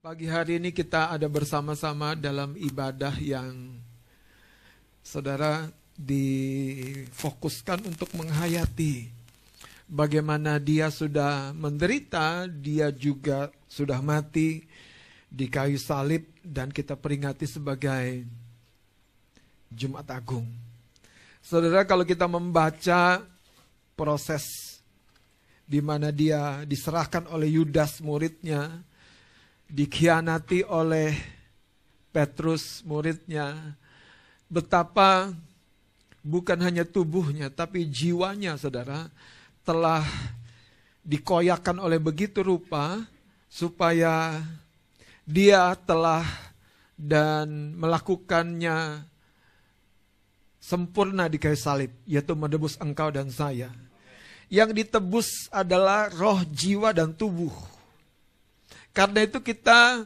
[0.00, 3.76] Pagi hari ini kita ada bersama-sama dalam ibadah yang
[5.04, 9.12] saudara difokuskan untuk menghayati
[9.84, 14.64] bagaimana dia sudah menderita, dia juga sudah mati
[15.28, 18.24] di kayu salib dan kita peringati sebagai
[19.68, 20.48] Jumat Agung.
[21.44, 23.20] Saudara kalau kita membaca
[23.92, 24.80] proses
[25.68, 28.88] di mana dia diserahkan oleh Yudas muridnya,
[29.70, 31.14] dikhianati oleh
[32.10, 33.78] Petrus muridnya,
[34.50, 35.30] betapa
[36.20, 39.08] bukan hanya tubuhnya tapi jiwanya saudara
[39.64, 40.04] telah
[41.06, 43.06] dikoyakan oleh begitu rupa
[43.48, 44.42] supaya
[45.24, 46.26] dia telah
[47.00, 49.06] dan melakukannya
[50.60, 53.72] sempurna di kayu salib, yaitu menebus engkau dan saya.
[54.52, 57.50] Yang ditebus adalah roh, jiwa, dan tubuh.
[58.90, 60.04] Karena itu kita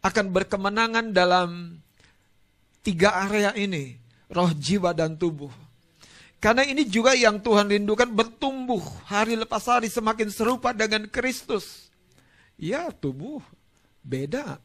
[0.00, 1.80] akan berkemenangan dalam
[2.80, 4.00] tiga area ini.
[4.28, 5.52] Roh, jiwa, dan tubuh.
[6.38, 11.90] Karena ini juga yang Tuhan rindukan bertumbuh hari lepas hari semakin serupa dengan Kristus.
[12.54, 13.42] Ya tubuh
[14.06, 14.62] beda.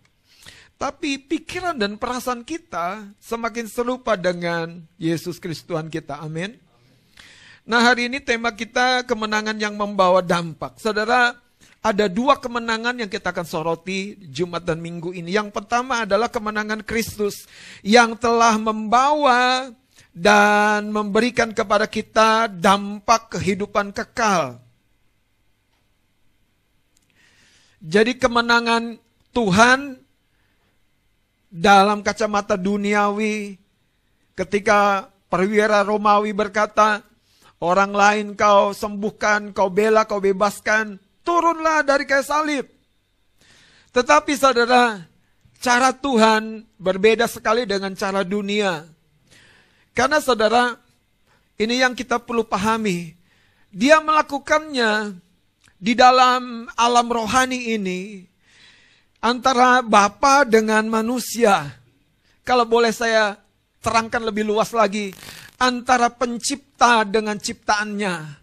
[0.77, 6.21] Tapi pikiran dan perasaan kita semakin serupa dengan Yesus Kristus Tuhan kita.
[6.21, 6.59] Amin.
[7.63, 10.77] Nah hari ini tema kita kemenangan yang membawa dampak.
[10.77, 11.42] Saudara,
[11.83, 15.35] ada dua kemenangan yang kita akan soroti Jumat dan Minggu ini.
[15.35, 17.43] Yang pertama adalah kemenangan Kristus
[17.83, 19.67] yang telah membawa
[20.15, 24.63] dan memberikan kepada kita dampak kehidupan kekal.
[27.83, 28.95] Jadi kemenangan
[29.35, 29.99] Tuhan
[31.51, 33.59] dalam kacamata duniawi
[34.39, 37.03] ketika perwira Romawi berkata,
[37.59, 42.65] orang lain kau sembuhkan, kau bela, kau bebaskan, turunlah dari kayu salib.
[43.95, 45.01] Tetapi saudara,
[45.63, 48.83] cara Tuhan berbeda sekali dengan cara dunia.
[49.95, 50.75] Karena saudara,
[51.57, 53.15] ini yang kita perlu pahami.
[53.73, 55.17] Dia melakukannya
[55.79, 58.21] di dalam alam rohani ini
[59.23, 61.71] antara Bapa dengan manusia.
[62.43, 63.39] Kalau boleh saya
[63.79, 65.15] terangkan lebih luas lagi,
[65.55, 68.42] antara pencipta dengan ciptaannya.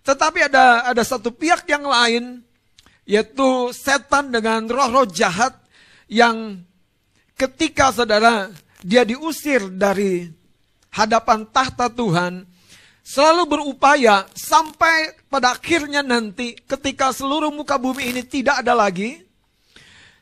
[0.00, 2.24] Tetapi ada ada satu pihak yang lain,
[3.04, 5.56] yaitu setan dengan roh-roh jahat
[6.08, 6.60] yang
[7.36, 8.48] ketika saudara
[8.80, 10.28] dia diusir dari
[10.90, 12.48] hadapan tahta Tuhan,
[13.04, 19.30] selalu berupaya sampai pada akhirnya nanti ketika seluruh muka bumi ini tidak ada lagi,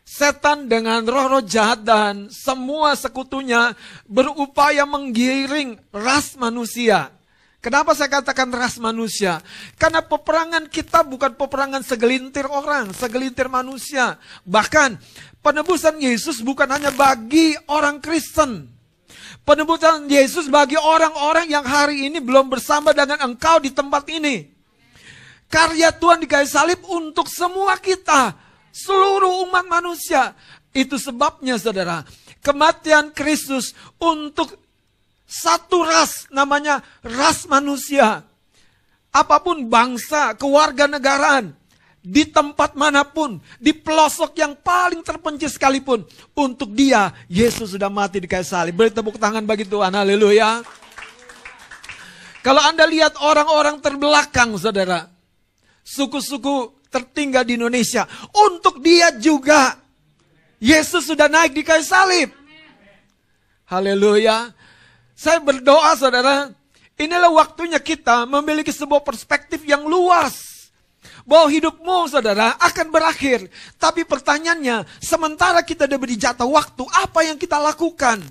[0.09, 3.77] Setan dengan roh-roh jahat dan semua sekutunya
[4.09, 7.13] berupaya menggiring ras manusia.
[7.59, 9.43] Kenapa saya katakan ras manusia?
[9.75, 14.15] Karena peperangan kita bukan peperangan segelintir orang, segelintir manusia.
[14.47, 14.95] Bahkan
[15.43, 18.71] penebusan Yesus bukan hanya bagi orang Kristen.
[19.43, 24.55] Penebusan Yesus bagi orang-orang yang hari ini belum bersama dengan engkau di tempat ini.
[25.51, 28.39] Karya Tuhan di kayu salib untuk semua kita
[28.71, 30.37] seluruh umat manusia.
[30.71, 32.07] Itu sebabnya saudara,
[32.39, 34.68] kematian Kristus untuk
[35.29, 38.25] satu ras namanya ras manusia.
[39.13, 41.53] Apa pun bangsa, kewarganegaraan,
[42.01, 48.25] di tempat mana pun, di pelosok yang paling terpencil sekalipun, untuk dia Yesus sudah mati
[48.25, 48.73] di kayu salib.
[48.77, 50.65] Beri tepuk tangan bagi Tuhan, haleluya.
[52.41, 55.09] Kalau Anda lihat orang-orang terbelakang, saudara,
[55.85, 58.09] suku-suku tertinggal di Indonesia.
[58.33, 59.77] Untuk dia juga.
[60.59, 62.35] Yesus sudah naik di kayu salib.
[63.69, 64.51] Haleluya.
[65.19, 66.55] Saya berdoa saudara.
[66.95, 70.71] Inilah waktunya kita memiliki sebuah perspektif yang luas.
[71.27, 73.51] Bahwa hidupmu saudara akan berakhir.
[73.83, 78.23] Tapi pertanyaannya, sementara kita diberi jatah waktu, apa yang kita lakukan?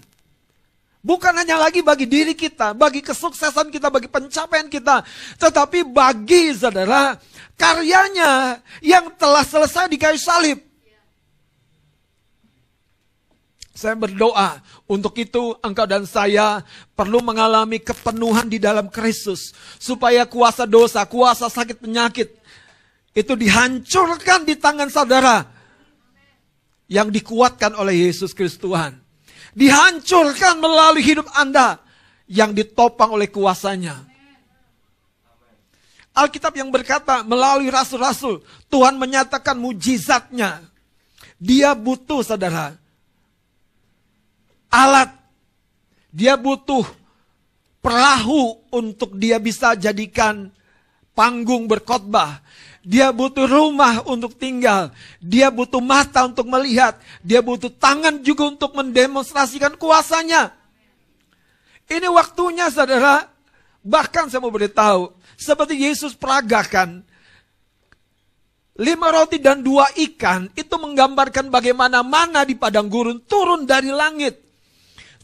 [1.03, 5.03] Bukan hanya lagi bagi diri kita, bagi kesuksesan kita, bagi pencapaian kita.
[5.39, 7.15] Tetapi bagi saudara,
[7.55, 10.66] karyanya yang telah selesai di kayu salib.
[13.77, 14.57] Saya berdoa
[14.89, 16.65] untuk itu engkau dan saya
[16.97, 19.53] perlu mengalami kepenuhan di dalam Kristus.
[19.77, 22.33] Supaya kuasa dosa, kuasa sakit penyakit
[23.13, 25.45] itu dihancurkan di tangan saudara.
[26.89, 28.97] Yang dikuatkan oleh Yesus Kristus Tuhan.
[29.53, 31.77] Dihancurkan melalui hidup Anda
[32.25, 34.09] yang ditopang oleh kuasanya.
[36.18, 38.41] Alkitab yang berkata melalui rasul-rasul
[38.74, 40.65] Tuhan menyatakan mujizatnya.
[41.38, 42.87] Dia butuh saudara.
[44.71, 45.13] Alat.
[46.11, 46.87] Dia butuh
[47.83, 50.49] perahu untuk dia bisa jadikan
[51.15, 52.41] panggung berkhotbah.
[52.87, 54.95] Dia butuh rumah untuk tinggal.
[55.19, 56.95] Dia butuh mata untuk melihat.
[57.19, 60.55] Dia butuh tangan juga untuk mendemonstrasikan kuasanya.
[61.91, 63.27] Ini waktunya saudara.
[63.83, 65.11] Bahkan saya mau beritahu.
[65.35, 67.03] Seperti Yesus peragakan.
[68.77, 74.46] Lima roti dan dua ikan itu menggambarkan bagaimana mana di padang gurun turun dari langit.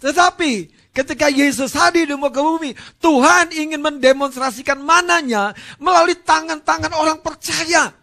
[0.04, 7.96] Tetapi ketika Yesus hadir di muka bumi, Tuhan ingin mendemonstrasikan mananya melalui tangan-tangan orang percaya.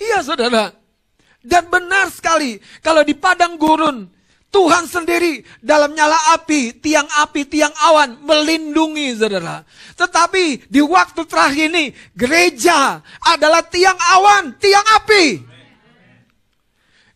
[0.00, 0.72] Iya saudara.
[1.44, 4.08] Dan benar sekali, kalau di padang gurun,
[4.48, 9.62] Tuhan sendiri dalam nyala api, tiang api, tiang awan melindungi saudara.
[9.94, 15.49] Tetapi di waktu terakhir ini, gereja adalah tiang awan, tiang api.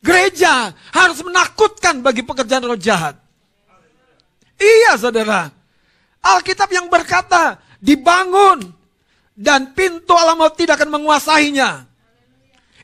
[0.04, 3.16] Gereja harus menakutkan bagi pekerjaan roh jahat.
[4.60, 5.48] Iya saudara.
[6.20, 8.68] Alkitab yang berkata dibangun
[9.32, 11.88] dan pintu alam maut tidak akan menguasainya.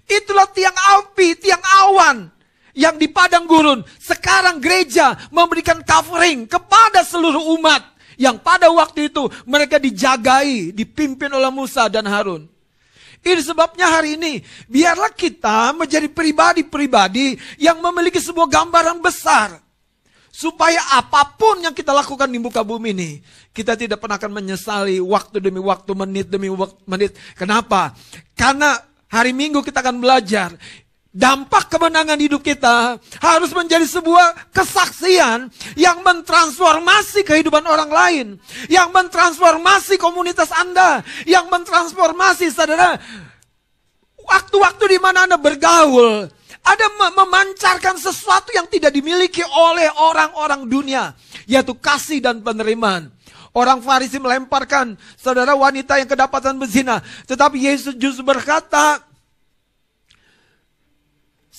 [0.08, 2.32] Itulah tiang api, tiang awan
[2.72, 3.84] yang di padang gurun.
[4.00, 7.84] Sekarang gereja memberikan covering kepada seluruh umat
[8.16, 12.48] yang pada waktu itu mereka dijagai, dipimpin oleh Musa dan Harun.
[13.20, 19.60] Ini sebabnya hari ini, biarlah kita menjadi pribadi-pribadi yang memiliki sebuah gambaran besar.
[20.30, 23.10] Supaya apa pun yang kita lakukan di muka bumi ini,
[23.52, 26.48] kita tidak pernah akan menyesali waktu demi waktu, menit demi
[26.88, 27.12] menit.
[27.36, 27.92] Kenapa?
[28.32, 28.78] Karena
[29.10, 30.54] hari Minggu kita akan belajar
[31.10, 38.26] dampak kemenangan hidup kita harus menjadi sebuah kesaksian yang mentransformasi kehidupan orang lain,
[38.70, 42.94] yang mentransformasi komunitas Anda, yang mentransformasi saudara
[44.22, 46.30] waktu-waktu di mana Anda bergaul,
[46.62, 51.18] ada memancarkan sesuatu yang tidak dimiliki oleh orang-orang dunia,
[51.50, 53.10] yaitu kasih dan penerimaan.
[53.50, 59.09] Orang Farisi melemparkan saudara wanita yang kedapatan berzina, tetapi Yesus justru berkata,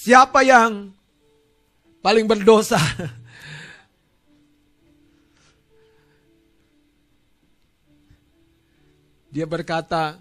[0.01, 0.89] Siapa yang
[2.01, 2.81] paling berdosa?
[9.30, 10.18] Dia berkata,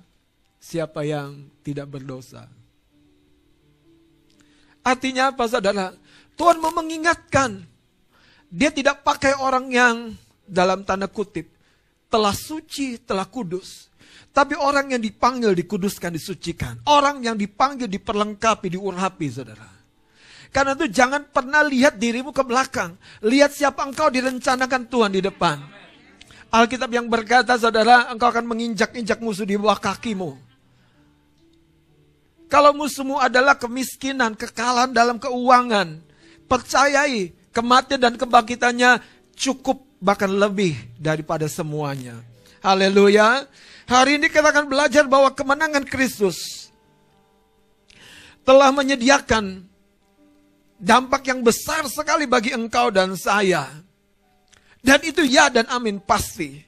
[0.61, 2.45] siapa yang tidak berdosa?
[4.85, 5.97] Artinya apa saudara?
[6.37, 7.65] Tuhan mau mengingatkan.
[8.53, 10.13] Dia tidak pakai orang yang
[10.45, 11.49] dalam tanda kutip
[12.07, 13.90] telah suci, telah kudus.
[14.31, 16.79] Tapi orang yang dipanggil dikuduskan, disucikan.
[16.87, 19.67] Orang yang dipanggil diperlengkapi, diurapi, saudara.
[20.51, 22.99] Karena itu jangan pernah lihat dirimu ke belakang.
[23.23, 25.63] Lihat siapa engkau direncanakan Tuhan di depan.
[26.51, 30.35] Alkitab yang berkata, saudara, engkau akan menginjak-injak musuh di bawah kakimu.
[32.51, 36.03] Kalau musuhmu adalah kemiskinan, kekalahan dalam keuangan,
[36.51, 38.99] percayai kematian dan kebangkitannya
[39.39, 42.19] cukup bahkan lebih daripada semuanya.
[42.59, 43.47] Haleluya.
[43.91, 46.71] Hari ini kita akan belajar bahwa kemenangan Kristus
[48.47, 49.67] telah menyediakan
[50.79, 53.67] dampak yang besar sekali bagi engkau dan saya.
[54.79, 56.63] Dan itu ya dan amin pasti.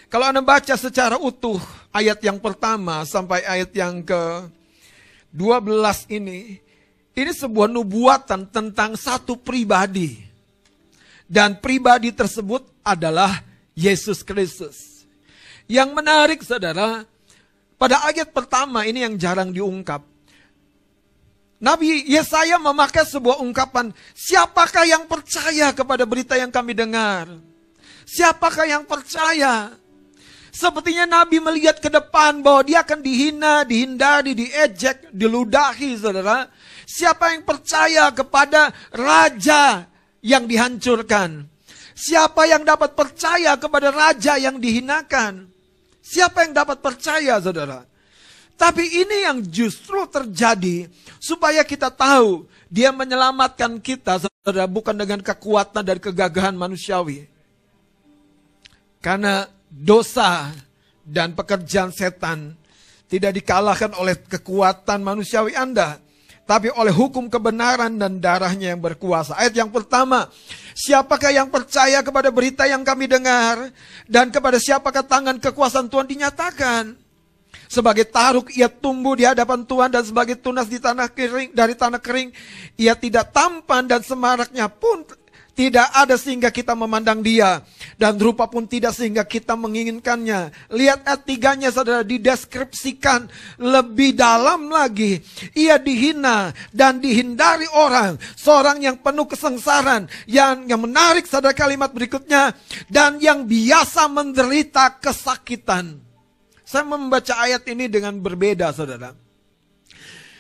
[0.06, 4.48] Kalau Anda baca secara utuh, ayat yang pertama sampai ayat yang ke
[5.32, 6.60] 12 ini,
[7.16, 10.20] ini sebuah nubuatan tentang satu pribadi.
[11.32, 13.40] Dan pribadi tersebut adalah
[13.72, 15.08] Yesus Kristus.
[15.64, 17.08] Yang menarik saudara,
[17.80, 20.04] pada ayat pertama ini yang jarang diungkap.
[21.62, 27.30] Nabi Yesaya memakai sebuah ungkapan, siapakah yang percaya kepada berita yang kami dengar?
[28.04, 29.72] Siapakah yang percaya?
[30.52, 36.52] Sepertinya Nabi melihat ke depan bahwa dia akan dihina, dihindari, diejek, diludahi saudara.
[36.84, 39.88] Siapa yang percaya kepada raja
[40.20, 41.48] yang dihancurkan?
[41.96, 45.48] Siapa yang dapat percaya kepada raja yang dihinakan?
[46.04, 47.88] Siapa yang dapat percaya saudara?
[48.60, 55.82] Tapi ini yang justru terjadi supaya kita tahu dia menyelamatkan kita saudara bukan dengan kekuatan
[55.82, 57.26] dan kegagahan manusiawi.
[59.02, 60.52] Karena dosa
[61.08, 62.60] dan pekerjaan setan
[63.08, 66.00] tidak dikalahkan oleh kekuatan manusiawi Anda,
[66.48, 69.36] tapi oleh hukum kebenaran dan darahnya yang berkuasa.
[69.36, 70.32] Ayat yang pertama,
[70.76, 73.72] siapakah yang percaya kepada berita yang kami dengar
[74.08, 76.96] dan kepada siapakah tangan kekuasaan Tuhan dinyatakan?
[77.72, 82.04] Sebagai taruk ia tumbuh di hadapan Tuhan dan sebagai tunas di tanah kering dari tanah
[82.04, 82.32] kering
[82.76, 85.08] ia tidak tampan dan semaraknya pun
[85.52, 87.60] Tidak ada sehingga kita memandang dia.
[88.00, 90.72] Dan rupa pun tidak sehingga kita menginginkannya.
[90.72, 93.28] Lihat ayat tiganya saudara dideskripsikan
[93.60, 95.20] lebih dalam lagi.
[95.52, 98.16] Ia dihina dan dihindari orang.
[98.40, 100.08] Seorang yang penuh kesengsaran.
[100.24, 102.56] Yang, yang menarik saudara kalimat berikutnya.
[102.88, 106.00] Dan yang biasa menderita kesakitan.
[106.64, 109.12] Saya membaca ayat ini dengan berbeda saudara.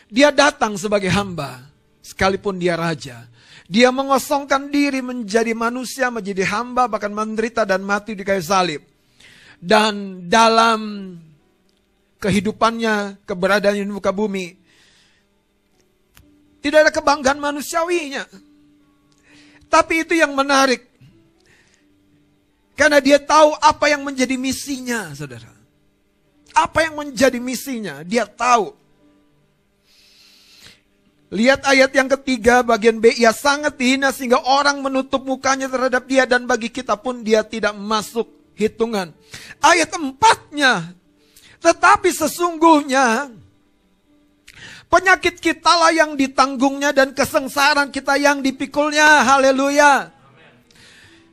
[0.07, 1.67] Dia datang sebagai hamba.
[1.99, 3.30] Sekalipun dia raja.
[3.71, 8.83] Dia mengosongkan diri menjadi manusia, menjadi hamba, bahkan menderita dan mati di kayu salib.
[9.63, 11.15] Dan dalam
[12.19, 14.59] kehidupannya, keberadaan di muka bumi,
[16.59, 18.27] tidak ada kebanggaan manusiawinya.
[19.71, 20.91] Tapi itu yang menarik.
[22.75, 25.47] Karena dia tahu apa yang menjadi misinya, saudara.
[26.51, 28.80] Apa yang menjadi misinya, dia tahu.
[31.31, 33.15] Lihat ayat yang ketiga bagian B.
[33.15, 37.71] Ia sangat dihina sehingga orang menutup mukanya terhadap dia dan bagi kita pun dia tidak
[37.71, 38.27] masuk
[38.59, 39.15] hitungan.
[39.63, 40.91] Ayat empatnya.
[41.63, 43.31] Tetapi sesungguhnya
[44.91, 49.23] penyakit kita lah yang ditanggungnya dan kesengsaraan kita yang dipikulnya.
[49.23, 50.11] Haleluya.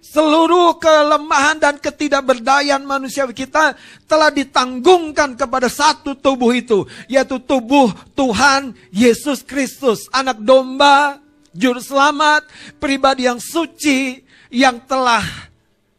[0.08, 3.76] Seluruh kelemahan dan ketidakberdayaan manusia kita
[4.08, 11.20] telah ditanggungkan kepada satu tubuh itu, yaitu tubuh Tuhan Yesus Kristus, anak domba,
[11.52, 12.48] juru selamat,
[12.80, 15.20] pribadi yang suci yang telah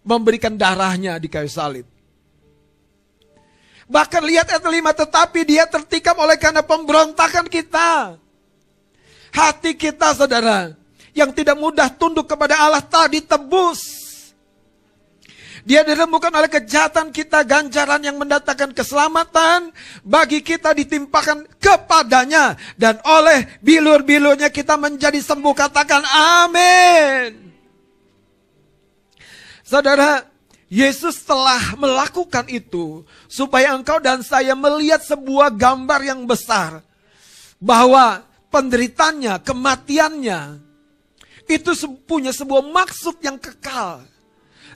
[0.01, 1.85] memberikan darahnya di kayu salib.
[3.85, 8.17] Bahkan lihat ayat 5, tetapi dia tertikam oleh karena pemberontakan kita.
[9.29, 10.73] Hati kita saudara,
[11.13, 13.98] yang tidak mudah tunduk kepada Allah tadi tebus
[15.67, 19.75] dia dirembukan oleh kejahatan kita, ganjaran yang mendatangkan keselamatan.
[20.03, 22.55] Bagi kita ditimpakan kepadanya.
[22.79, 25.55] Dan oleh bilur-bilurnya kita menjadi sembuh.
[25.55, 27.51] Katakan amin.
[29.67, 30.25] Saudara,
[30.69, 36.85] Yesus telah melakukan itu supaya engkau dan saya melihat sebuah gambar yang besar
[37.57, 38.21] bahwa
[38.53, 40.61] penderitanya, kematiannya
[41.49, 41.73] itu
[42.05, 44.05] punya sebuah maksud yang kekal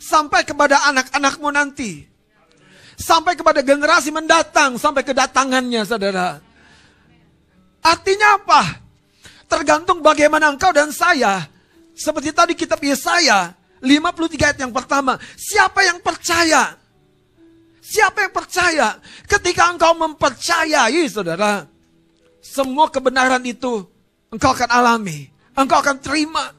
[0.03, 2.03] sampai kepada anak-anakmu nanti.
[3.00, 6.38] Sampai kepada generasi mendatang, sampai kedatangannya saudara.
[7.81, 8.83] Artinya apa?
[9.48, 11.48] Tergantung bagaimana engkau dan saya.
[11.95, 15.19] Seperti tadi kitab Yesaya 53 ayat yang pertama.
[15.36, 16.79] Siapa yang percaya?
[17.83, 18.88] Siapa yang percaya?
[19.27, 21.67] Ketika engkau mempercayai saudara.
[22.43, 23.83] Semua kebenaran itu
[24.31, 25.27] engkau akan alami.
[25.53, 26.55] Engkau akan terima.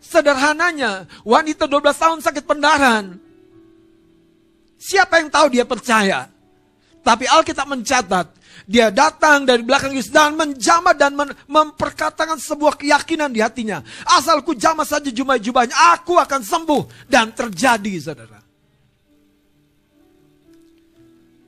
[0.00, 3.20] Sederhananya, wanita 12 tahun sakit pendarahan.
[4.80, 6.24] Siapa yang tahu dia percaya?
[7.04, 8.26] Tapi Alkitab mencatat,
[8.64, 13.84] dia datang dari belakang Yesus dan menjamah dan mem memperkatakan sebuah keyakinan di hatinya.
[14.16, 16.82] Asalku jamah saja jubah-jubahnya, aku akan sembuh.
[17.08, 18.40] Dan terjadi, saudara.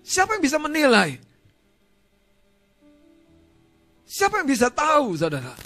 [0.05, 1.17] Siapa yang bisa menilai?
[4.05, 5.57] Siapa yang bisa tahu, saudara?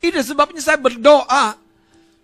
[0.00, 1.60] Ini sebabnya saya berdoa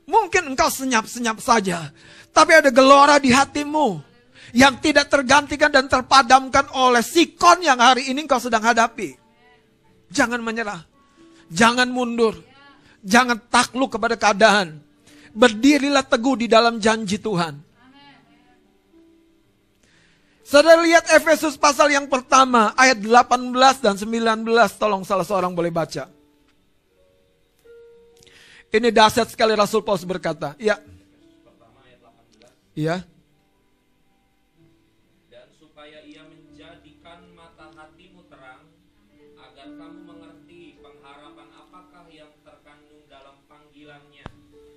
[0.07, 1.91] Mungkin engkau senyap-senyap saja.
[2.31, 4.15] Tapi ada gelora di hatimu.
[4.55, 9.19] Yang tidak tergantikan dan terpadamkan oleh sikon yang hari ini engkau sedang hadapi.
[10.15, 10.87] Jangan menyerah.
[11.51, 12.39] Jangan mundur.
[13.03, 14.79] Jangan takluk kepada keadaan.
[15.35, 17.67] Berdirilah teguh di dalam janji Tuhan.
[20.47, 23.51] Saudara lihat Efesus pasal yang pertama ayat 18
[23.83, 24.47] dan 19
[24.79, 26.16] tolong salah seorang boleh baca.
[28.75, 30.59] Ini dahsyat sekali Rasul Paulus berkata.
[30.59, 30.83] Ya.
[32.77, 33.09] Iya.
[35.33, 38.69] Dan supaya ia menjadikan mata hatimu terang,
[39.41, 44.27] agar kamu mengerti pengharapan apakah yang terkandung dalam panggilannya.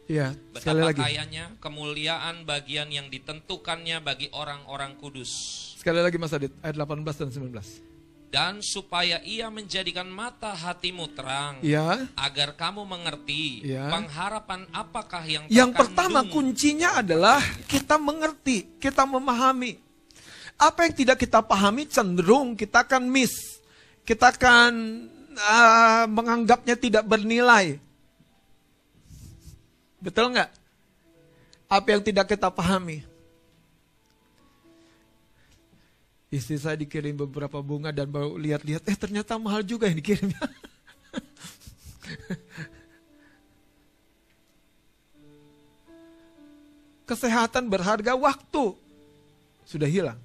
[0.07, 1.01] Iya, sekali lagi.
[1.03, 5.29] kayanya kemuliaan bagian yang ditentukannya bagi orang-orang kudus.
[5.75, 7.98] Sekali lagi Mas Adit, ayat 18 dan 19
[8.29, 12.05] dan supaya ia menjadikan mata hatimu terang ya.
[12.13, 13.89] agar kamu mengerti ya.
[13.89, 19.81] pengharapan apakah yang yang pertama kuncinya adalah kita mengerti kita memahami.
[20.59, 23.59] Apa yang tidak kita pahami cenderung kita akan miss.
[24.05, 24.71] Kita akan
[25.33, 27.81] uh, menganggapnya tidak bernilai.
[29.97, 30.49] Betul nggak?
[31.69, 33.05] Apa yang tidak kita pahami
[36.29, 40.37] Istri saya dikirim beberapa bunga dan baru lihat-lihat, eh ternyata mahal juga yang dikirimnya.
[47.09, 48.77] Kesehatan berharga waktu
[49.65, 50.21] sudah hilang.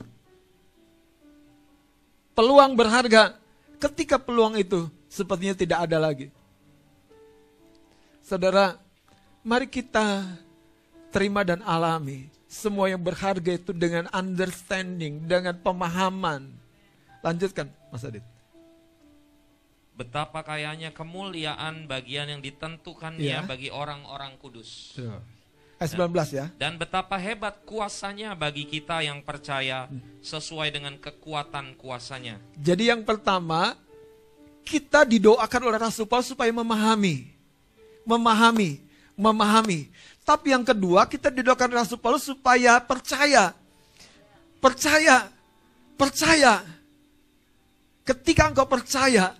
[2.36, 3.40] Peluang berharga
[3.80, 6.28] ketika peluang itu sepertinya tidak ada lagi.
[8.20, 8.84] Saudara,
[9.44, 10.24] Mari kita
[11.12, 16.54] terima dan alami semua yang berharga itu dengan understanding, dengan pemahaman.
[17.18, 18.22] Lanjutkan, Mas Adit.
[19.98, 23.46] Betapa kayanya kemuliaan bagian yang ditentukannya Iya.
[23.46, 24.94] bagi orang-orang kudus.
[25.78, 26.46] Ayat 19 ya.
[26.54, 29.90] Dan betapa hebat kuasanya bagi kita yang percaya
[30.22, 32.38] sesuai dengan kekuatan kuasanya.
[32.58, 33.74] Jadi yang pertama,
[34.66, 37.30] kita didoakan oleh Rasul Paulus supaya memahami.
[38.02, 38.82] Memahami,
[39.14, 39.93] memahami.
[40.24, 43.52] Tapi yang kedua, kita didoakan Rasul Paulus supaya percaya.
[44.56, 45.28] Percaya,
[46.00, 46.64] percaya.
[48.08, 49.36] Ketika engkau percaya,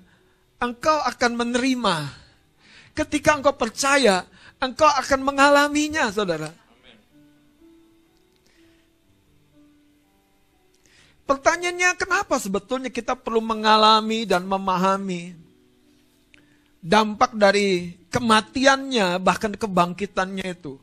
[0.61, 1.97] engkau akan menerima.
[2.93, 4.29] Ketika engkau percaya,
[4.61, 6.53] engkau akan mengalaminya, saudara.
[11.25, 15.44] Pertanyaannya kenapa sebetulnya kita perlu mengalami dan memahami
[16.85, 20.77] dampak dari kematiannya bahkan kebangkitannya itu.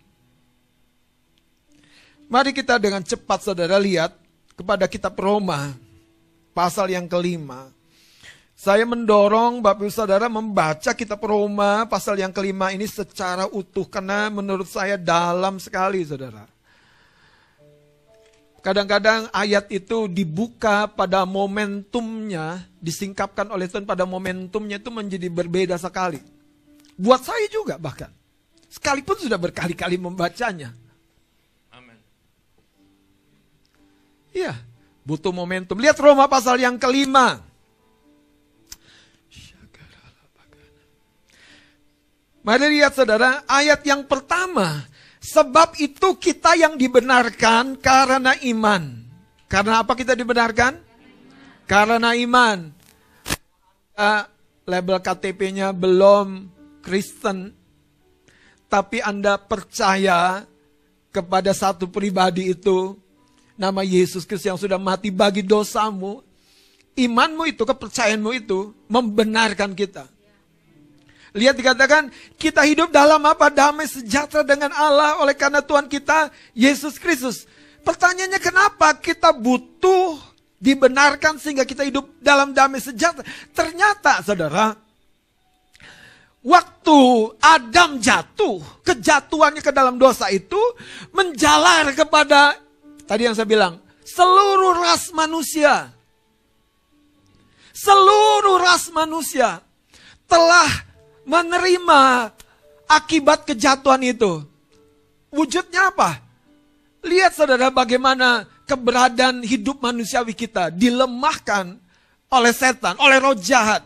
[2.25, 4.17] Mari kita dengan cepat saudara lihat
[4.57, 5.77] kepada kitab Roma
[6.57, 7.69] pasal yang kelima.
[8.61, 14.29] Saya mendorong Bapak Ibu Saudara membaca kitab Roma pasal yang kelima ini secara utuh karena
[14.29, 16.45] menurut saya dalam sekali Saudara.
[18.61, 26.21] Kadang-kadang ayat itu dibuka pada momentumnya, disingkapkan oleh Tuhan pada momentumnya itu menjadi berbeda sekali.
[26.93, 28.13] Buat saya juga bahkan.
[28.69, 30.77] Sekalipun sudah berkali-kali membacanya.
[31.73, 31.97] Amin.
[34.29, 34.53] Iya,
[35.09, 35.81] butuh momentum.
[35.81, 37.41] Lihat Roma pasal yang kelima.
[42.41, 44.81] Mari lihat saudara, ayat yang pertama.
[45.21, 49.05] Sebab itu kita yang dibenarkan karena iman.
[49.45, 50.81] Karena apa kita dibenarkan?
[51.69, 52.73] Karena iman.
[53.93, 54.25] Uh,
[54.65, 56.49] label KTP-nya belum
[56.81, 57.53] Kristen.
[58.65, 60.41] Tapi Anda percaya
[61.13, 62.97] kepada satu pribadi itu.
[63.61, 66.25] Nama Yesus Kristus yang sudah mati bagi dosamu.
[66.97, 70.09] Imanmu itu, kepercayaanmu itu membenarkan kita.
[71.31, 73.47] Lihat dikatakan kita hidup dalam apa?
[73.47, 77.47] Damai sejahtera dengan Allah oleh karena Tuhan kita Yesus Kristus.
[77.87, 80.19] Pertanyaannya kenapa kita butuh
[80.59, 83.23] dibenarkan sehingga kita hidup dalam damai sejahtera?
[83.55, 84.75] Ternyata saudara,
[86.43, 86.99] waktu
[87.39, 90.59] Adam jatuh, kejatuhannya ke dalam dosa itu
[91.15, 92.59] menjalar kepada
[93.07, 95.95] tadi yang saya bilang, seluruh ras manusia.
[97.71, 99.63] Seluruh ras manusia
[100.27, 100.90] telah
[101.25, 102.31] menerima
[102.89, 104.43] akibat kejatuhan itu.
[105.31, 106.19] Wujudnya apa?
[107.01, 111.79] Lihat saudara bagaimana keberadaan hidup manusiawi kita dilemahkan
[112.31, 113.83] oleh setan, oleh roh jahat.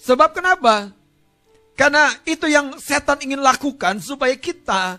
[0.00, 0.88] Sebab kenapa?
[1.76, 4.96] Karena itu yang setan ingin lakukan supaya kita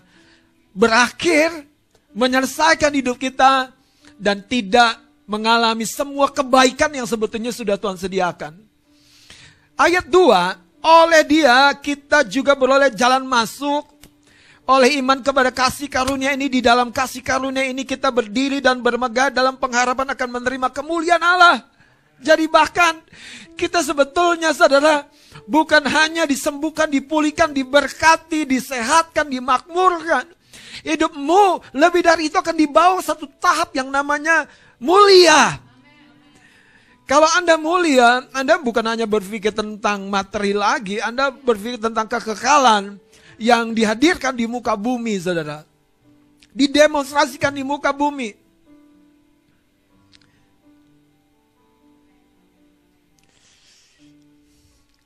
[0.72, 1.66] berakhir
[2.14, 3.74] menyelesaikan hidup kita
[4.14, 8.58] dan tidak mengalami semua kebaikan yang sebetulnya sudah Tuhan sediakan.
[9.78, 13.86] Ayat 2, oleh dia kita juga beroleh jalan masuk
[14.66, 19.30] oleh iman kepada kasih karunia ini di dalam kasih karunia ini kita berdiri dan bermegah
[19.30, 21.66] dalam pengharapan akan menerima kemuliaan Allah.
[22.22, 23.02] Jadi bahkan
[23.58, 25.02] kita sebetulnya saudara
[25.50, 30.30] bukan hanya disembuhkan, dipulihkan, diberkati, disehatkan, dimakmurkan.
[30.86, 34.46] Hidupmu lebih dari itu akan dibawa satu tahap yang namanya
[34.82, 35.62] mulia.
[37.06, 42.98] Kalau Anda mulia, Anda bukan hanya berpikir tentang materi lagi, Anda berpikir tentang kekekalan
[43.38, 45.62] yang dihadirkan di muka bumi, saudara.
[46.52, 48.34] Didemonstrasikan di muka bumi.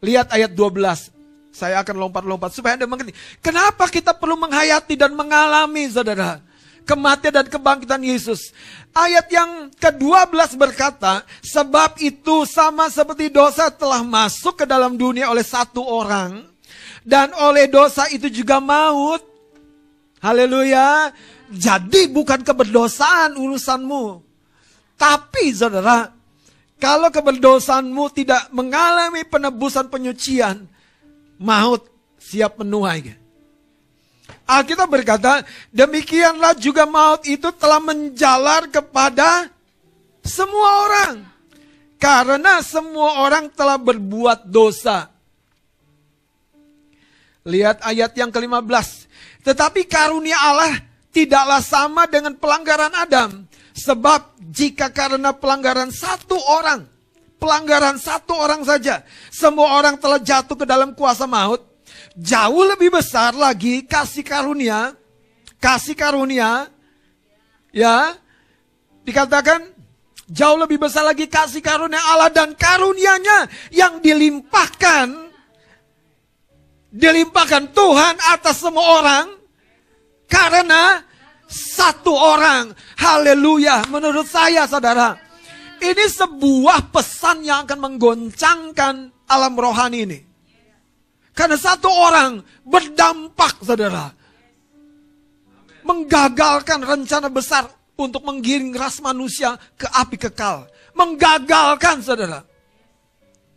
[0.04, 1.10] Lihat ayat 12.
[1.50, 3.16] Saya akan lompat-lompat supaya Anda mengerti.
[3.40, 6.45] Kenapa kita perlu menghayati dan mengalami, saudara?
[6.86, 8.54] Kematian dan kebangkitan Yesus.
[8.94, 15.42] Ayat yang ke-12 berkata, sebab itu sama seperti dosa telah masuk ke dalam dunia oleh
[15.42, 16.46] satu orang.
[17.02, 19.20] Dan oleh dosa itu juga maut.
[20.22, 21.10] Haleluya.
[21.50, 24.22] Jadi bukan keberdosaan urusanmu.
[24.96, 26.10] Tapi saudara,
[26.76, 30.68] kalau keberdosaanmu tidak mengalami penebusan penyucian,
[31.40, 33.25] maut siap menuai.
[34.46, 35.42] Alkitab berkata,
[35.74, 39.50] demikianlah juga maut itu telah menjalar kepada
[40.22, 41.14] semua orang.
[41.98, 45.10] Karena semua orang telah berbuat dosa.
[47.42, 49.10] Lihat ayat yang ke-15.
[49.42, 50.78] Tetapi karunia Allah
[51.10, 53.46] tidaklah sama dengan pelanggaran Adam.
[53.76, 56.86] Sebab jika karena pelanggaran satu orang,
[57.36, 61.75] pelanggaran satu orang saja, semua orang telah jatuh ke dalam kuasa maut.
[62.16, 64.96] Jauh lebih besar lagi kasih karunia,
[65.60, 66.64] kasih karunia,
[67.76, 68.16] ya,
[69.04, 69.68] dikatakan
[70.24, 75.28] jauh lebih besar lagi kasih karunia Allah dan karunianya yang dilimpahkan,
[76.88, 79.26] dilimpahkan Tuhan atas semua orang,
[80.24, 81.04] karena
[81.46, 85.20] satu orang, haleluya, menurut saya saudara,
[85.84, 88.94] ini sebuah pesan yang akan menggoncangkan
[89.28, 90.25] alam rohani ini.
[91.36, 94.08] Karena satu orang berdampak, saudara.
[95.84, 97.68] Menggagalkan rencana besar
[98.00, 100.64] untuk menggiring ras manusia ke api kekal.
[100.96, 102.40] Menggagalkan, saudara.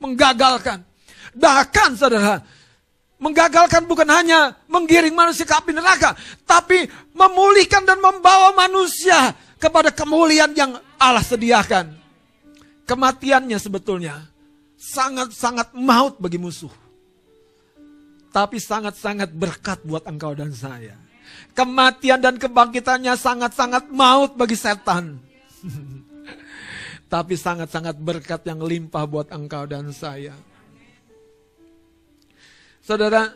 [0.04, 0.84] Menggagalkan.
[1.40, 2.44] Bahkan, saudara,
[3.16, 6.84] menggagalkan bukan hanya menggiring manusia ke api neraka, tapi
[7.16, 11.96] memulihkan dan membawa manusia kepada kemuliaan yang Allah sediakan
[12.90, 14.26] kematiannya sebetulnya
[14.76, 16.89] sangat-sangat maut bagi musuh.
[18.30, 20.94] Tapi sangat-sangat berkat buat engkau dan saya.
[21.58, 25.18] Kematian dan kebangkitannya sangat-sangat maut bagi setan.
[27.14, 30.38] Tapi sangat-sangat berkat yang limpah buat engkau dan saya.
[32.86, 33.34] Saudara,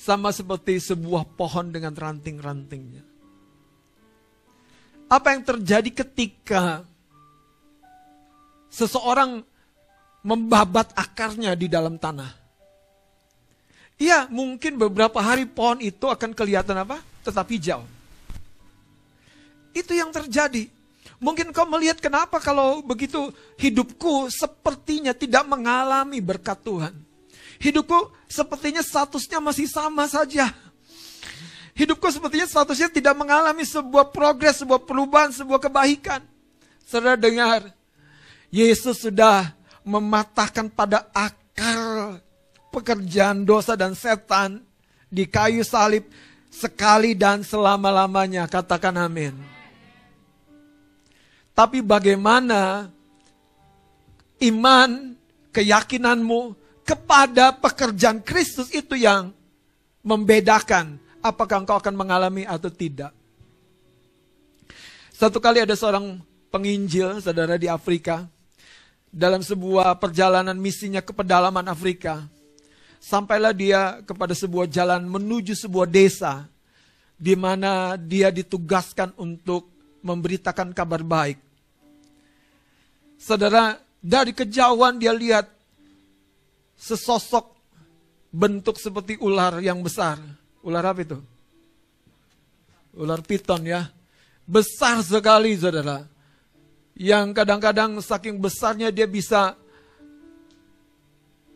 [0.00, 3.04] sama seperti sebuah pohon dengan ranting-rantingnya.
[5.08, 6.84] Apa yang terjadi ketika
[8.72, 9.40] seseorang
[10.24, 12.43] membabat akarnya di dalam tanah.
[13.94, 16.98] Iya, mungkin beberapa hari pohon itu akan kelihatan apa?
[17.22, 17.86] Tetap hijau.
[19.70, 20.70] Itu yang terjadi.
[21.22, 26.94] Mungkin kau melihat kenapa kalau begitu hidupku sepertinya tidak mengalami berkat Tuhan.
[27.62, 30.50] Hidupku sepertinya statusnya masih sama saja.
[31.74, 36.22] Hidupku sepertinya statusnya tidak mengalami sebuah progres, sebuah perubahan, sebuah kebaikan.
[36.86, 37.72] Saudara dengar,
[38.50, 42.22] Yesus sudah mematahkan pada akar
[42.74, 44.58] pekerjaan dosa dan setan
[45.06, 46.10] di kayu salib
[46.50, 48.50] sekali dan selama-lamanya.
[48.50, 49.34] Katakan amin.
[51.54, 52.90] Tapi bagaimana
[54.42, 55.14] iman,
[55.54, 59.30] keyakinanmu kepada pekerjaan Kristus itu yang
[60.02, 63.14] membedakan apakah engkau akan mengalami atau tidak.
[65.14, 66.18] Satu kali ada seorang
[66.50, 68.26] penginjil, saudara di Afrika,
[69.14, 72.26] dalam sebuah perjalanan misinya ke pedalaman Afrika.
[73.04, 76.48] Sampailah dia kepada sebuah jalan menuju sebuah desa
[77.20, 79.68] di mana dia ditugaskan untuk
[80.00, 81.36] memberitakan kabar baik.
[83.20, 85.52] Saudara, dari kejauhan dia lihat
[86.80, 87.52] sesosok
[88.32, 90.16] bentuk seperti ular yang besar.
[90.64, 91.20] Ular apa itu?
[92.96, 93.84] Ular piton ya.
[94.48, 96.08] Besar sekali saudara
[96.96, 99.60] yang kadang-kadang saking besarnya dia bisa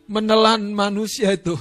[0.09, 1.55] menelan manusia itu.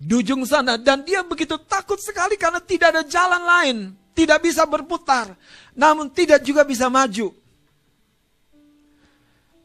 [0.00, 3.76] Di ujung sana dan dia begitu takut sekali karena tidak ada jalan lain,
[4.16, 5.36] tidak bisa berputar,
[5.76, 7.36] namun tidak juga bisa maju.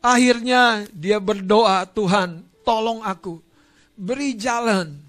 [0.04, 3.40] Akhirnya dia berdoa, Tuhan, tolong aku,
[3.96, 5.00] beri jalan,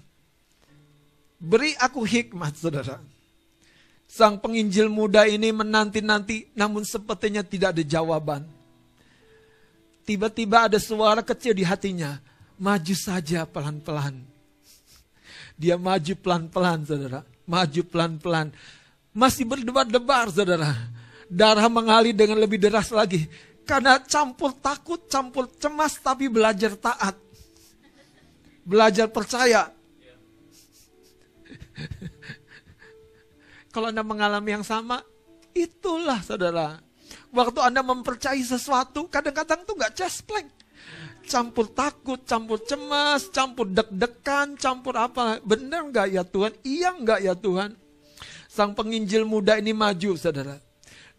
[1.37, 3.03] beri aku hikmat, saudara.
[4.07, 8.56] Sang penginjil muda ini menanti-nanti namun sepertinya tidak ada jawaban.
[10.07, 12.15] Tiba-tiba ada suara kecil di hatinya.
[12.55, 14.23] Maju saja pelan-pelan.
[15.59, 17.27] Dia maju pelan-pelan saudara.
[17.43, 18.55] Maju pelan-pelan.
[19.11, 20.71] Masih berdebar-debar saudara.
[21.27, 23.27] Darah mengalir dengan lebih deras lagi.
[23.67, 27.19] Karena campur takut, campur cemas tapi belajar taat.
[28.63, 29.75] Belajar percaya.
[33.75, 35.03] Kalau Anda mengalami yang sama,
[35.51, 36.86] itulah saudara.
[37.35, 40.47] Waktu Anda mempercayai sesuatu, kadang-kadang tuh gak cespleng.
[41.27, 45.43] Campur takut, campur cemas, campur deg-degan, campur apa.
[45.43, 46.55] Benar gak ya Tuhan?
[46.63, 47.75] Iya gak ya Tuhan?
[48.47, 50.55] Sang penginjil muda ini maju saudara.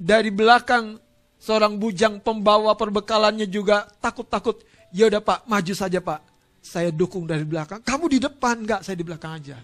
[0.00, 0.96] Dari belakang
[1.36, 4.64] seorang bujang pembawa perbekalannya juga takut-takut.
[4.90, 6.20] Ya udah Pak, maju saja Pak.
[6.64, 7.84] Saya dukung dari belakang.
[7.84, 8.80] Kamu di depan nggak?
[8.82, 9.56] Saya di belakang aja.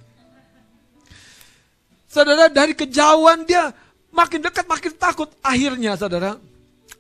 [2.07, 3.75] Saudara dari kejauhan dia
[4.15, 5.29] makin dekat makin takut.
[5.43, 6.39] Akhirnya saudara,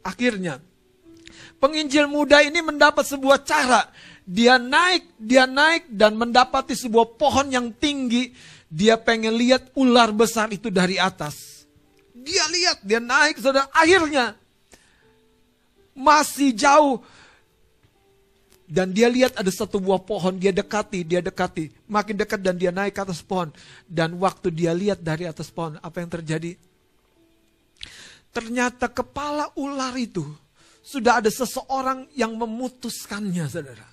[0.02, 0.58] akhirnya
[1.62, 3.88] penginjil muda ini mendapat sebuah cara.
[4.24, 8.34] Dia naik, dia naik dan mendapati sebuah pohon yang tinggi.
[8.66, 11.62] Dia pengen lihat ular besar itu dari atas.
[12.10, 13.68] Dia lihat, dia naik, saudara.
[13.70, 14.34] Akhirnya
[15.94, 17.04] masih jauh
[18.64, 21.68] dan dia lihat ada satu buah pohon, dia dekati, dia dekati.
[21.84, 23.52] Makin dekat dan dia naik ke atas pohon.
[23.84, 26.56] Dan waktu dia lihat dari atas pohon, apa yang terjadi?
[28.34, 30.26] Ternyata kepala ular itu
[30.82, 33.86] sudah ada seseorang yang memutuskannya, saudara.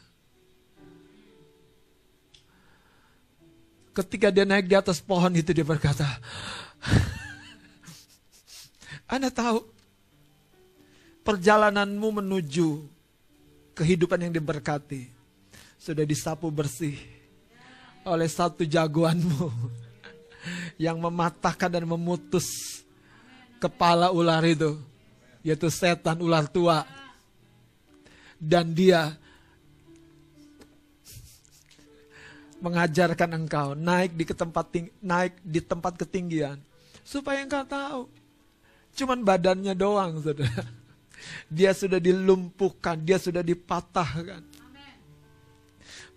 [3.94, 6.10] Ketika dia naik di atas pohon itu dia berkata,
[9.14, 9.62] Anda tahu,
[11.22, 12.82] perjalananmu menuju
[13.78, 15.06] kehidupan yang diberkati
[15.78, 16.98] sudah disapu bersih
[18.02, 19.54] oleh satu jagoanmu
[20.86, 22.82] yang mematahkan dan memutus
[23.62, 24.82] kepala ular itu,
[25.46, 26.82] yaitu setan ular tua.
[28.42, 29.14] Dan dia
[32.62, 34.66] mengajarkan engkau naik di tempat
[35.02, 36.58] naik di tempat ketinggian
[37.06, 38.02] supaya engkau tahu.
[38.98, 40.66] Cuman badannya doang saudara.
[41.54, 44.42] Dia sudah dilumpuhkan dia sudah dipatahkan.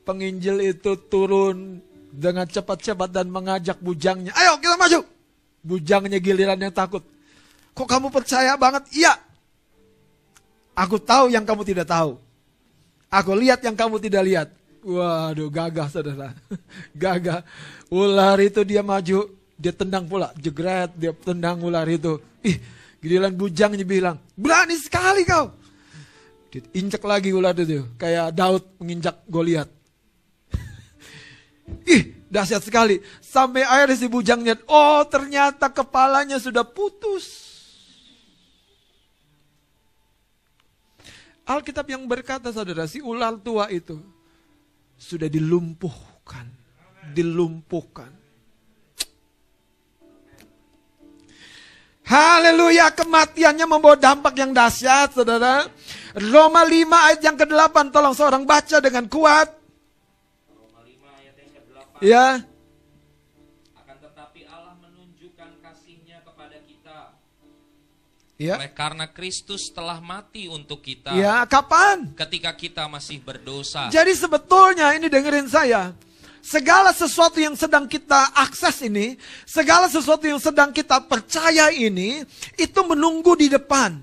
[0.00, 4.32] Penginjil itu turun dengan cepat-cepat dan mengajak bujangnya.
[4.32, 5.00] Ayo kita maju!
[5.60, 7.04] Bujangnya giliran yang takut
[7.74, 9.18] kok kamu percaya banget iya
[10.78, 12.16] aku tahu yang kamu tidak tahu
[13.10, 14.48] aku lihat yang kamu tidak lihat
[14.84, 16.36] Waduh, gagah saudara.
[16.92, 17.40] gagah.
[17.88, 20.28] Ular itu dia maju, dia tendang pula.
[20.36, 22.20] Jegret, dia tendang ular itu.
[22.44, 22.60] Ih,
[23.00, 25.56] giliran bujangnya bilang, berani sekali kau.
[26.76, 29.66] Injak lagi ular itu, kayak Daud menginjak Goliat.
[31.96, 33.00] Ih, dahsyat sekali.
[33.24, 37.43] Sampai akhirnya si bujangnya, oh ternyata kepalanya sudah putus.
[41.44, 44.00] Alkitab yang berkata saudara, si ular tua itu,
[44.96, 46.48] sudah dilumpuhkan.
[47.12, 48.08] Dilumpuhkan.
[52.04, 55.68] Haleluya, kematiannya membawa dampak yang dahsyat, saudara.
[56.16, 59.48] Roma 5 ayat yang ke-8, tolong seorang baca dengan kuat.
[60.48, 62.00] Roma 5 ayat yang ke-8.
[62.04, 62.53] Ya.
[68.34, 68.58] Ya.
[68.58, 71.14] Oleh karena Kristus telah mati untuk kita.
[71.14, 72.10] Ya, kapan?
[72.18, 73.86] Ketika kita masih berdosa.
[73.94, 75.94] Jadi sebetulnya ini dengerin saya.
[76.44, 79.16] Segala sesuatu yang sedang kita akses ini,
[79.48, 82.26] segala sesuatu yang sedang kita percaya ini,
[82.58, 84.02] itu menunggu di depan.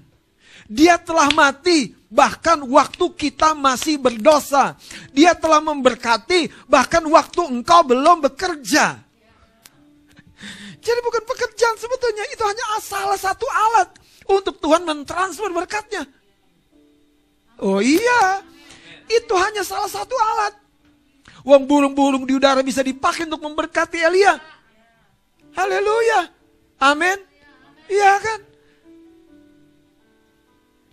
[0.65, 4.79] Dia telah mati, bahkan waktu kita masih berdosa.
[5.11, 8.95] Dia telah memberkati, bahkan waktu engkau belum bekerja.
[10.81, 14.00] Jadi bukan pekerjaan sebetulnya, itu hanya salah satu alat
[14.39, 16.07] untuk Tuhan mentransfer berkatnya.
[17.59, 18.41] Oh iya,
[19.11, 20.55] itu hanya salah satu alat.
[21.41, 24.37] Uang burung-burung di udara bisa dipakai untuk memberkati Elia.
[25.57, 26.29] Haleluya.
[26.79, 27.17] Amin.
[27.89, 28.39] Iya kan?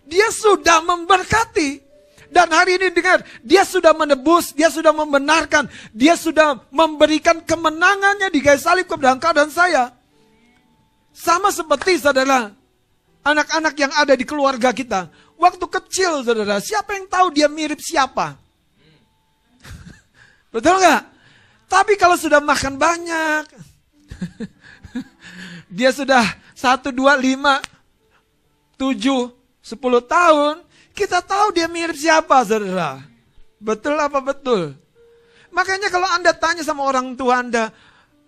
[0.09, 1.89] Dia sudah memberkati.
[2.29, 8.37] Dan hari ini dengar, dia sudah menebus, dia sudah membenarkan, dia sudah memberikan kemenangannya di
[8.37, 9.89] kayu salib kepada engkau dan saya.
[11.09, 12.53] Sama seperti saudara,
[13.31, 15.09] anak-anak yang ada di keluarga kita.
[15.39, 18.35] Waktu kecil saudara, siapa yang tahu dia mirip siapa?
[20.53, 21.03] Betul nggak?
[21.69, 23.43] Tapi kalau sudah makan banyak,
[25.77, 26.25] dia sudah
[26.57, 27.61] satu dua lima
[28.75, 30.65] tujuh sepuluh tahun,
[30.97, 32.99] kita tahu dia mirip siapa, saudara.
[33.61, 34.73] Betul apa betul?
[35.53, 37.69] Makanya kalau anda tanya sama orang tua anda,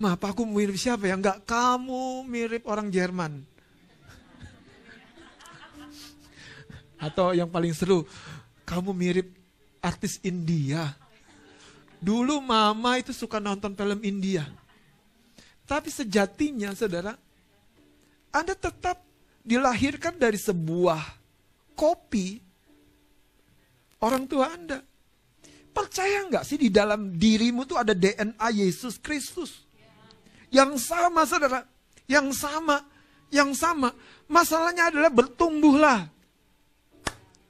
[0.02, 1.14] Ma, aku mirip siapa ya?
[1.14, 3.46] Enggak, kamu mirip orang Jerman.
[7.02, 8.06] Atau yang paling seru,
[8.62, 9.28] kamu mirip
[9.82, 10.94] artis India.
[11.98, 14.46] Dulu mama itu suka nonton film India.
[15.66, 17.18] Tapi sejatinya saudara,
[18.30, 19.02] Anda tetap
[19.42, 21.02] dilahirkan dari sebuah
[21.74, 22.38] kopi
[24.02, 24.80] orang tua Anda.
[25.72, 29.64] Percaya nggak sih di dalam dirimu tuh ada DNA Yesus Kristus?
[30.52, 31.64] Yang sama saudara,
[32.12, 32.84] yang sama,
[33.32, 33.96] yang sama.
[34.28, 36.12] Masalahnya adalah bertumbuhlah.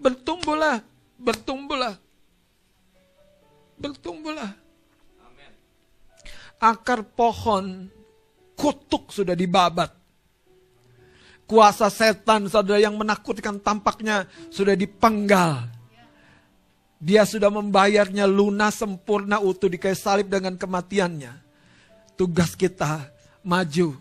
[0.02, 0.82] Bertumbuhlah,
[1.22, 2.02] bertumbuhlah
[3.82, 4.54] bertumbuhlah.
[6.62, 7.90] Akar pohon
[8.54, 9.90] kutuk sudah dibabat.
[11.50, 15.66] Kuasa setan saudara yang menakutkan tampaknya sudah dipenggal.
[17.02, 21.34] Dia sudah membayarnya lunas sempurna utuh di kayu salib dengan kematiannya.
[22.14, 23.10] Tugas kita
[23.42, 23.98] maju,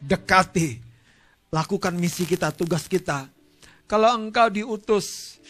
[0.00, 0.80] dekati,
[1.52, 3.28] lakukan misi kita, tugas kita.
[3.88, 5.40] Kalau engkau diutus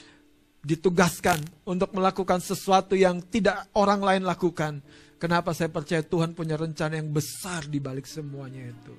[0.63, 4.79] ditugaskan untuk melakukan sesuatu yang tidak orang lain lakukan.
[5.19, 8.95] Kenapa saya percaya Tuhan punya rencana yang besar di balik semuanya itu.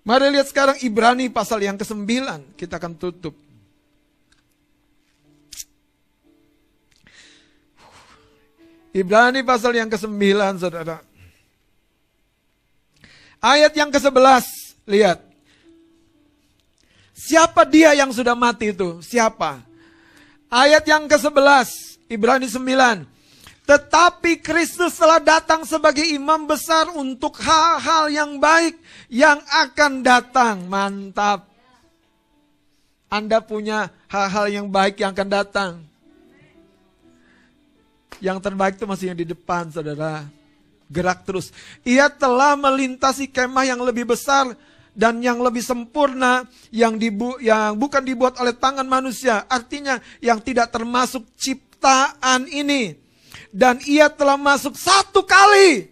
[0.00, 2.10] Mari lihat sekarang Ibrani pasal yang ke-9.
[2.58, 3.36] Kita akan tutup.
[8.90, 10.18] Ibrani pasal yang ke-9,
[10.58, 10.98] saudara.
[13.40, 14.44] Ayat yang ke-11.
[14.84, 15.18] Lihat.
[17.16, 19.00] Siapa dia yang sudah mati itu?
[19.04, 19.64] Siapa?
[20.48, 21.68] Ayat yang ke-11,
[22.08, 23.04] Ibrani 9.
[23.68, 28.74] Tetapi Kristus telah datang sebagai imam besar untuk hal-hal yang baik
[29.06, 30.66] yang akan datang.
[30.66, 31.46] Mantap.
[33.06, 35.72] Anda punya hal-hal yang baik yang akan datang.
[38.18, 40.39] Yang terbaik itu masih yang di depan, saudara.
[40.90, 41.54] Gerak terus.
[41.86, 44.58] Ia telah melintasi kemah yang lebih besar
[44.90, 46.42] dan yang lebih sempurna
[46.74, 49.46] yang dibu yang bukan dibuat oleh tangan manusia.
[49.46, 52.98] Artinya yang tidak termasuk ciptaan ini.
[53.54, 55.90] Dan ia telah masuk satu kali.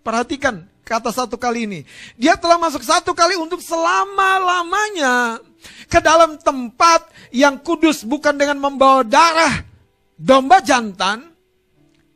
[0.00, 1.80] Perhatikan kata satu kali ini.
[2.16, 5.38] Dia telah masuk satu kali untuk selama-lamanya
[5.86, 9.68] ke dalam tempat yang kudus bukan dengan membawa darah
[10.16, 11.28] domba jantan.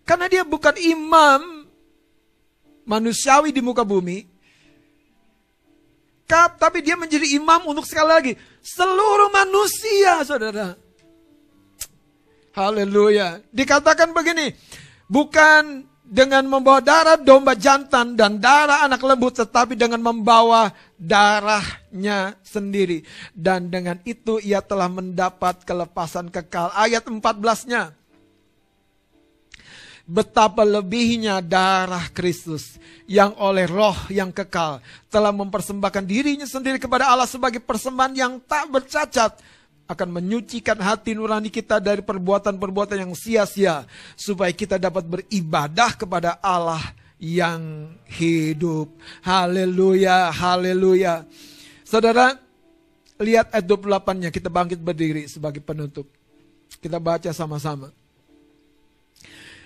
[0.05, 1.54] Karena dia bukan imam
[2.85, 4.35] manusiawi di muka bumi
[6.35, 10.75] lengkap, tapi dia menjadi imam untuk sekali lagi seluruh manusia, saudara.
[12.55, 13.43] Haleluya.
[13.55, 14.51] Dikatakan begini,
[15.07, 23.03] bukan dengan membawa darah domba jantan dan darah anak lembu, tetapi dengan membawa darahnya sendiri.
[23.35, 26.71] Dan dengan itu ia telah mendapat kelepasan kekal.
[26.75, 27.95] Ayat 14-nya
[30.05, 32.77] betapa lebihnya darah Kristus
[33.09, 38.69] yang oleh roh yang kekal telah mempersembahkan dirinya sendiri kepada Allah sebagai persembahan yang tak
[38.69, 39.33] bercacat
[39.85, 43.85] akan menyucikan hati nurani kita dari perbuatan-perbuatan yang sia-sia
[44.17, 46.81] supaya kita dapat beribadah kepada Allah
[47.21, 48.93] yang hidup.
[49.21, 51.29] Haleluya, haleluya.
[51.85, 52.37] Saudara,
[53.21, 56.09] lihat ayat 28-nya kita bangkit berdiri sebagai penutup.
[56.81, 57.93] Kita baca sama-sama.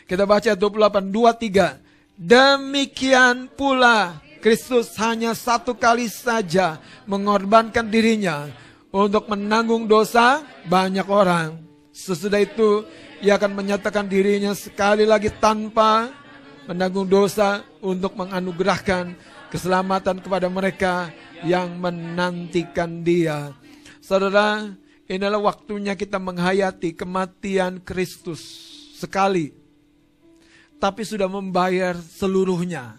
[0.09, 1.77] Kita baca 28, 23.
[2.17, 8.49] Demikian pula Kristus hanya satu kali saja mengorbankan dirinya
[8.89, 11.61] untuk menanggung dosa banyak orang.
[11.93, 12.89] Sesudah itu
[13.21, 16.09] ia akan menyatakan dirinya sekali lagi tanpa
[16.65, 19.13] menanggung dosa untuk menganugerahkan
[19.53, 21.13] keselamatan kepada mereka
[21.45, 23.53] yang menantikan dia.
[24.01, 24.73] Saudara,
[25.05, 28.41] inilah waktunya kita menghayati kematian Kristus
[28.97, 29.58] sekali
[30.79, 32.99] tapi sudah membayar seluruhnya.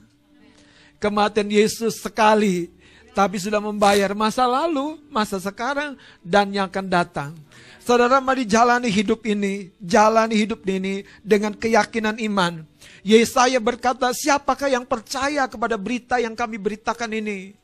[1.00, 2.68] Kematian Yesus sekali,
[3.16, 7.32] tapi sudah membayar masa lalu, masa sekarang, dan yang akan datang.
[7.80, 12.62] Saudara, mari jalani hidup ini, jalani hidup ini dengan keyakinan iman.
[13.02, 17.56] Yesaya berkata, siapakah yang percaya kepada berita yang kami beritakan ini?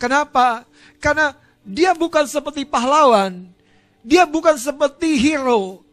[0.00, 0.64] Kenapa?
[1.02, 3.50] Karena dia bukan seperti pahlawan,
[4.02, 5.86] dia bukan seperti hero,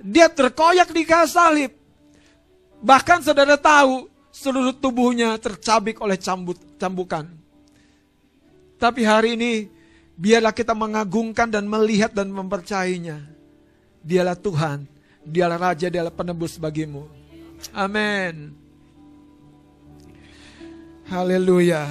[0.00, 1.72] dia terkoyak di kayu salib,
[2.86, 7.26] Bahkan saudara tahu seluruh tubuhnya tercabik oleh cambut, cambukan.
[8.78, 9.66] Tapi hari ini
[10.14, 13.26] biarlah kita mengagungkan dan melihat dan mempercayainya.
[14.06, 14.86] Dialah Tuhan,
[15.26, 17.10] dialah Raja, dialah penebus bagimu.
[17.74, 18.54] Amin.
[21.10, 21.90] Haleluya.